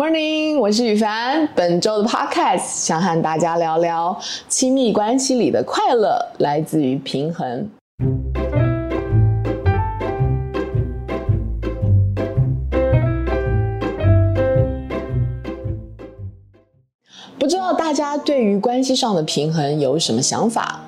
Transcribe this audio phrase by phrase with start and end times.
[0.00, 1.46] Morning，我是宇凡。
[1.54, 4.18] 本周的 Podcast 想和大家聊聊
[4.48, 7.70] 亲密关系里的快乐来自于平衡。
[17.38, 20.80] 不知道大家对于关系上的平衡有什么想法？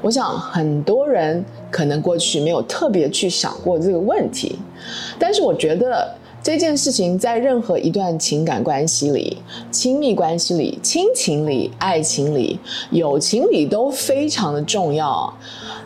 [0.00, 4.60] 我想很多人可能过去没有特别去想过这个问题，
[5.18, 6.14] 但是我觉得。
[6.42, 9.36] 这件事情在任何一段情感关系里、
[9.70, 12.58] 亲密关系里、亲情里、爱情里、
[12.90, 15.32] 友情里都非常的重要。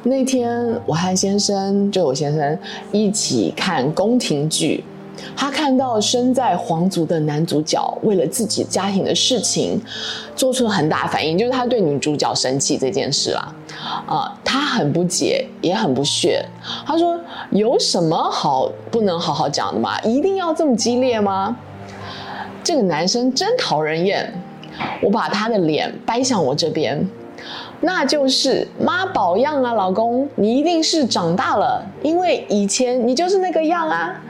[0.04, 2.56] 那天我和先生，就我先生
[2.92, 4.84] 一起看宫廷剧。
[5.36, 9.80] 他看到身在皇族的男主角为了自己家庭的事情，
[10.36, 13.54] 做出了很大反应，就是他对女主角生气这件事啦。
[14.06, 16.44] 啊、呃，他很不解，也很不屑。
[16.86, 17.18] 他说
[17.50, 19.98] ：“有什么好不能好好讲的吗？
[20.02, 21.56] 一定要这么激烈吗？”
[22.62, 24.32] 这个男生真讨人厌。
[25.00, 27.08] 我把他的脸掰向我这边，
[27.80, 34.20] 那就是妈宝样啊，老公，你一定是长大了，因为以前你就是那个样啊。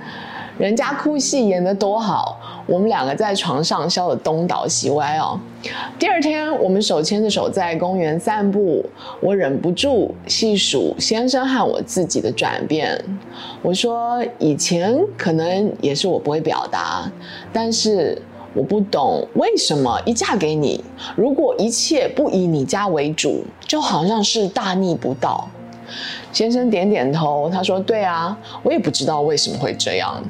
[0.56, 5.38] 人家哭戏演得多好，我们两个在床上笑得东倒西歪哦。
[5.98, 8.84] 第二天，我们手牵着手在公园散步，
[9.20, 13.02] 我忍不住细数先生和我自己的转变。
[13.62, 17.10] 我说，以前可能也是我不会表达，
[17.52, 18.16] 但是
[18.54, 20.84] 我不懂为什么一嫁给你，
[21.16, 25.48] 如果一切不以你家为主，就好像是大逆不道。
[26.32, 30.22] 先生点点头，他说：“对啊，我也不知道为什么会这样。”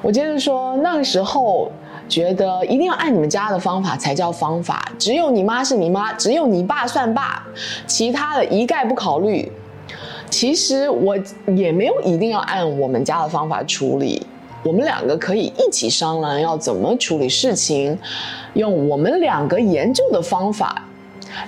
[0.00, 1.70] 我接着说，那个时候
[2.08, 7.46] 觉得一定要按你们家的方法才叫方法，只有你妈是你妈，只有你爸算爸，
[7.86, 9.50] 其他的一概不考虑。
[10.28, 11.16] 其实我
[11.54, 14.26] 也没有一定要按我们家的方法处理，
[14.64, 17.98] 我们两个可以一起商量要怎么处理事情，
[18.54, 20.82] 用我们两个研究的方法。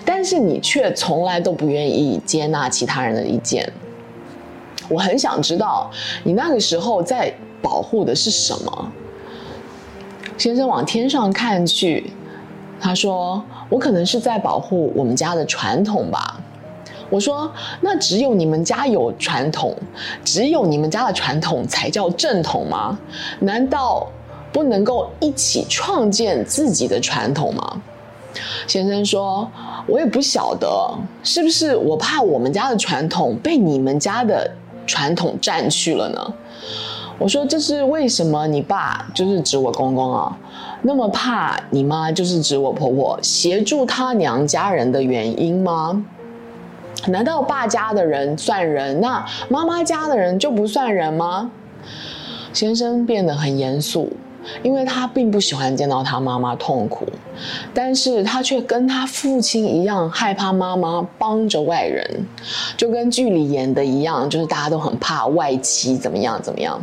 [0.05, 3.71] 但是你却从来都不愿意接纳其他人的意见。
[4.89, 5.91] 我很想知道
[6.23, 7.35] 你那个时候在。
[7.65, 8.93] 保护的是什么？
[10.37, 12.13] 先生往天上看去，
[12.79, 16.39] 他说：“我可能是在保护我们家的传统吧。”
[17.09, 19.75] 我说：“那只有你们家有传统，
[20.23, 22.99] 只有你们家的传统才叫正统吗？
[23.41, 24.07] 难道
[24.53, 27.83] 不能够一起创建自己的传统吗？”
[28.67, 29.49] 先生说
[29.87, 30.93] ：“我也不晓得，
[31.23, 34.51] 是不是我怕我们家的传统被你们家的
[34.87, 36.35] 传统占去了呢？”
[37.19, 38.47] 我说，这是为什么？
[38.47, 40.37] 你爸就是指我公公啊，
[40.83, 46.05] 那么怕你妈就是指我婆婆协助他娘家人的原因吗？
[47.07, 51.51] 难道爸家的人算人，那妈妈家的人就不算人吗？
[52.53, 54.11] 先生变得很严肃，
[54.63, 57.07] 因为他并不喜欢见到他妈妈痛苦，
[57.73, 62.27] 但是他却跟他父亲一样害怕妈妈帮着外人，
[62.77, 66.81] 就跟剧里演的一样，就是大家都很怕外妻怎么样怎么样。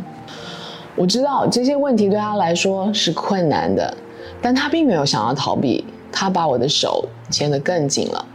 [0.94, 3.96] 我知道这些问题对他来说是困难的，
[4.40, 5.84] 但他并没有想要逃避。
[6.14, 8.26] 他把我的手牵得更紧了。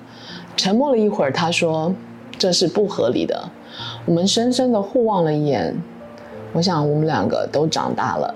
[0.55, 1.93] 沉默了一会儿，他说
[2.39, 3.49] ：“这是不合理的。”
[4.05, 5.75] 我们深深地互望了一眼。
[6.53, 8.33] 我想，我们两个都长大了，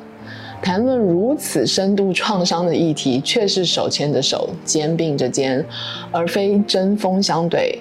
[0.62, 5.66] 谈论如此深度创伤的议题，却是手牵着手，肩并着肩，
[6.12, 7.80] 而非针锋相对。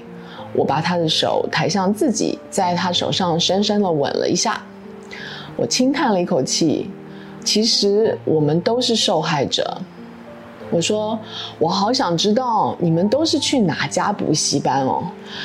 [0.54, 4.62] 我把他的手抬向自己，在他手上深深地吻了一下。
[5.56, 6.90] 我轻叹了一口气，
[7.44, 9.78] 其实我们都是受害者。
[10.72, 11.18] 我说，
[11.58, 15.02] 我好想知道你们都是去哪家补习班哦，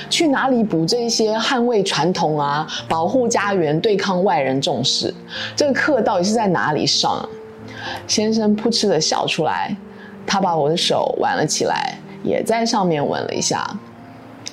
[0.08, 5.12] 去哪里补这些捍卫传统啊、保护家园、对抗外人重视？
[5.56, 7.28] 这个课到底是在哪里上？
[8.08, 9.76] 先生扑哧的笑出来，
[10.28, 13.76] 他把我的手挽了起来，也在上面吻了一下。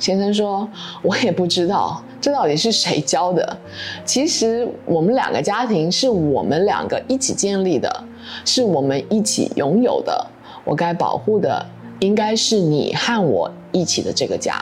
[0.03, 0.69] 先生说
[1.01, 3.57] ：“我也不知道这到底是谁教的。
[4.04, 8.04] 其实我们两个家庭是我们两个一起建立的，
[8.45, 10.27] 是我们一起拥有的。
[10.65, 11.65] 我该保护的
[12.01, 14.60] 应该是你和我一起的这个家。”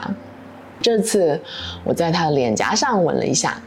[0.79, 1.39] 这次
[1.83, 3.59] 我在他的脸颊上吻了一下。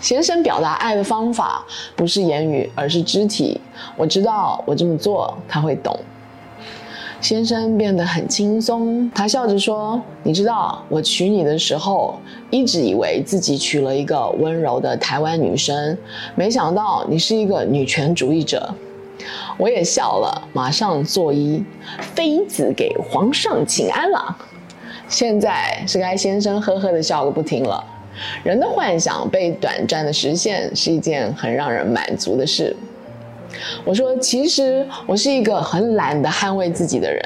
[0.00, 1.64] 先生表达爱的方法
[1.94, 3.60] 不是言语，而是肢体。
[3.96, 5.96] 我知道我这么做他会懂。
[7.24, 15.96] 先生变得很轻松，他笑着说：“你知道，我娶你的时候，一直以为自己娶了一个温柔的台湾女生，
[16.34, 18.74] 没想到你是一个女权主义者。”
[19.56, 21.64] 我也笑了，马上作揖
[22.14, 24.36] ：“妃子给皇上请安了。”
[25.08, 27.82] 现在是该先生呵呵的笑个不停了。
[28.42, 32.76] 人的幻想被短暂的实现，是一件很让人满足的事。
[33.84, 37.20] 我说，其实我是一个很懒得捍卫自己的人。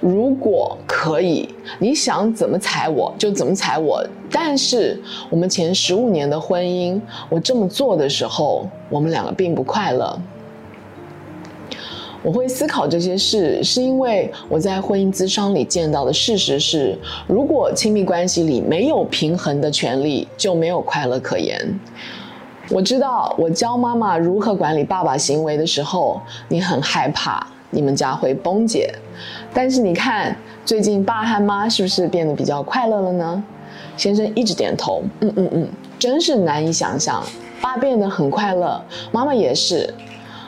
[0.00, 4.04] 如果可以，你想怎么踩我就怎么踩我。
[4.30, 5.00] 但是
[5.30, 10.18] 我们前十五年的婚姻，我这么做的时候，我们两个并不快乐。
[12.22, 16.98] 我会思考这些事，是因为我在婚姻咨商里见到的事实是：
[17.28, 21.78] 如果亲密关系里没有平衡的权利，就没有快乐可言。
[22.68, 28.92] 我知道，我教妈妈如何管理爸爸行为的时候，你很害怕你们家会崩解。
[29.54, 33.44] 但是你看，最近爸和妈是不是变得比较快乐了呢？
[33.96, 37.22] 先生一直点头，嗯嗯嗯，真是难以想象，
[37.60, 38.82] 爸变得很快乐，
[39.12, 39.94] 妈妈也是。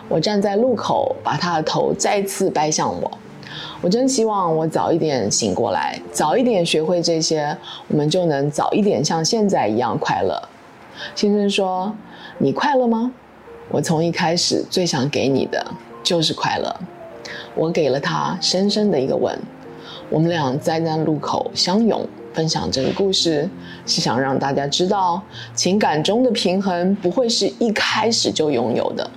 [0.09, 3.11] 我站在路口，把他的头再次掰向我。
[3.81, 7.57] 我真希望我早一点醒过来，早一点学会这些，
[7.87, 10.43] 我们就能早一点像现在一样快乐。
[11.15, 11.95] 先生说。
[12.41, 13.11] 你快乐吗？
[13.69, 15.67] 我从一开始最想给你的
[16.05, 16.73] 就是快乐。
[17.57, 19.37] 我给了他深深的一个吻。
[20.09, 23.51] 我们俩在那路口相拥，分享这个故事，
[23.85, 25.21] 是想让大家知道，
[25.53, 29.11] 情感中的平衡不会是一开始就拥有的。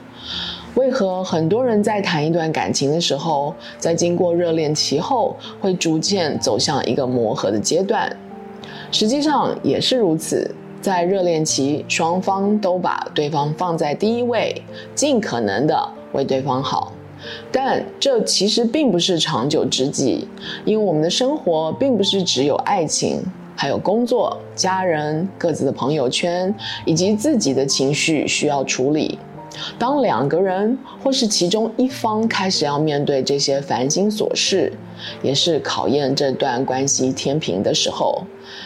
[0.73, 8.11] 为何很多人在谈一段感情的时候，在经过热恋期后，会逐渐走向一个磨合的阶段？
[8.91, 10.49] 实际上也是如此。
[10.81, 14.61] 在热恋期，双方都把对方放在第一位，
[14.95, 16.91] 尽可能的为对方好。
[17.51, 20.27] 但这其实并不是长久之计，
[20.65, 23.21] 因为我们的生活并不是只有爱情，
[23.55, 29.19] 还有工作、家人、各自的朋友圈，以及自己的情绪需要处理。
[29.77, 34.71] 当两个人或是其中一方开始要面对这些烦心琐事，
[35.21, 38.23] 也是考验这段关系天平的时候。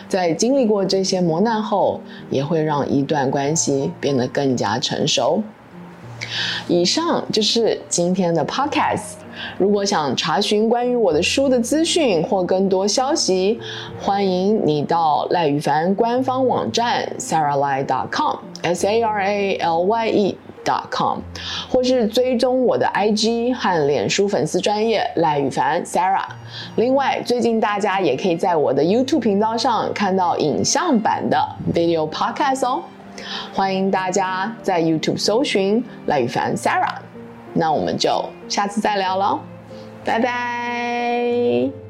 [0.07, 1.99] 在经历过这些磨难后，
[2.29, 5.41] 也会让一段关系变得更加成熟。
[6.67, 9.15] 以上就是今天的 Podcast。
[9.57, 13.59] 如果想查询关于我的书的资讯或更多消息，
[13.99, 20.37] 欢迎你到赖宇凡官方网站 sarahlye.com，s a r a l y e。
[20.65, 21.19] Dot com，
[21.69, 26.25] 或是追踪我的 IG 和脸书粉丝专业赖宇凡 Sarah。
[26.75, 31.37] 另外，最近大家也可以在我的 YouTube 频道上看到影像版的
[31.73, 32.83] Video Podcast 哦。
[33.53, 36.95] 欢迎大家在 YouTube 搜寻赖宇凡 Sarah。
[37.53, 39.39] 那我们就下次再聊喽，
[40.03, 41.84] 拜拜。